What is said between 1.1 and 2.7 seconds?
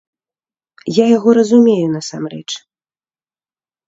яго разумею, насамрэч.